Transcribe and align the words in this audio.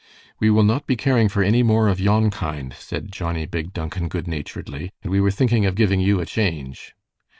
"We 0.39 0.49
will 0.49 0.63
not 0.63 0.87
be 0.87 0.95
caring 0.95 1.29
for 1.29 1.43
any 1.43 1.61
more 1.61 1.87
of 1.87 1.99
yon 1.99 2.31
kind," 2.31 2.73
said 2.73 3.11
Johnnie 3.11 3.45
Big 3.45 3.71
Duncan, 3.71 4.07
good 4.07 4.27
naturedly, 4.27 4.89
"and 5.03 5.11
we 5.11 5.21
were 5.21 5.29
thinking 5.29 5.63
of 5.67 5.75
giving 5.75 5.99
you 5.99 6.19
a 6.19 6.25
change." 6.25 6.95